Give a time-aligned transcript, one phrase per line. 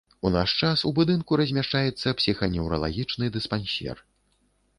[0.27, 3.97] У наш час у будынку размяшчаецца псіханеўралагічны дыспансер.